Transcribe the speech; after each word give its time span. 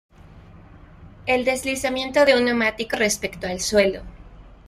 Es 1.27 1.35
el 1.37 1.45
deslizamiento 1.45 2.25
de 2.25 2.35
un 2.35 2.45
neumático 2.45 2.97
respecto 2.97 3.45
al 3.45 3.59
suelo. 3.59 4.01